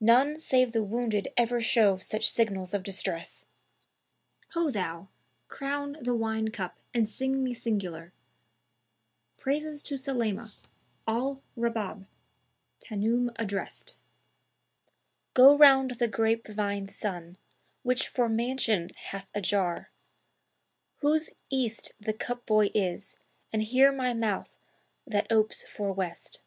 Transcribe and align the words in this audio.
None 0.00 0.40
save 0.40 0.72
the 0.72 0.82
wounded 0.82 1.28
ever 1.36 1.60
show 1.60 1.98
such 1.98 2.28
signals 2.30 2.74
of 2.74 2.82
distress! 2.82 3.46
Ho 4.54 4.70
thou! 4.72 5.06
crown 5.46 5.98
the 6.00 6.16
wine 6.16 6.48
cup 6.48 6.80
and 6.92 7.08
sing 7.08 7.44
me 7.44 7.54
singular 7.54 8.12
Praises 9.36 9.84
to 9.84 9.94
Sulaymá, 9.94 10.50
Al 11.06 11.44
Rabáb, 11.56 12.06
Tan'oum 12.80 13.30
addrest;[FN#288] 13.36 13.94
Go 15.34 15.56
round 15.56 15.92
the 15.92 16.08
grape 16.08 16.48
vine 16.48 16.88
sun[FN#289] 16.88 17.36
which 17.84 18.08
for 18.08 18.28
mansion 18.28 18.88
hath 18.96 19.28
a 19.32 19.40
jar; 19.40 19.92
Whose 20.96 21.30
East 21.50 21.92
the 22.00 22.12
cup 22.12 22.44
boy 22.46 22.72
is, 22.74 23.14
and 23.52 23.62
here 23.62 23.92
my 23.92 24.12
mouth 24.12 24.50
that 25.06 25.30
opes 25.30 25.62
for 25.62 25.92
West. 25.92 26.40